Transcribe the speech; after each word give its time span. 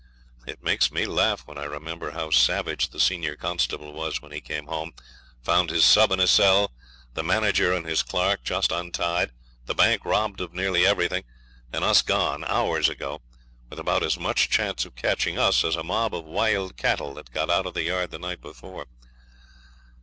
It 0.47 0.63
makes 0.63 0.91
me 0.91 1.05
laugh 1.05 1.45
when 1.47 1.59
I 1.59 1.65
remember 1.65 2.09
how 2.09 2.31
savage 2.31 2.89
the 2.89 2.99
senior 2.99 3.35
constable 3.35 3.93
was 3.93 4.19
when 4.19 4.31
he 4.31 4.41
came 4.41 4.65
home, 4.65 4.95
found 5.43 5.69
his 5.69 5.85
sub 5.85 6.11
in 6.11 6.19
a 6.19 6.25
cell, 6.25 6.71
the 7.13 7.21
manager 7.21 7.71
and 7.71 7.85
his 7.85 8.01
clerk 8.01 8.43
just 8.43 8.71
untied, 8.71 9.31
the 9.67 9.75
bank 9.75 10.03
robbed 10.03 10.41
of 10.41 10.55
nearly 10.55 10.87
everything, 10.87 11.23
and 11.71 11.83
us 11.83 12.01
gone 12.01 12.43
hours 12.45 12.89
ago, 12.89 13.21
with 13.69 13.77
about 13.77 14.01
as 14.01 14.17
much 14.17 14.49
chance 14.49 14.85
of 14.85 14.95
catching 14.95 15.37
us 15.37 15.63
as 15.63 15.75
a 15.75 15.83
mob 15.83 16.15
of 16.15 16.25
wild 16.25 16.77
cattle 16.77 17.13
that 17.13 17.29
got 17.31 17.51
out 17.51 17.67
of 17.67 17.75
the 17.75 17.83
yard 17.83 18.09
the 18.09 18.17
night 18.17 18.41
before. 18.41 18.87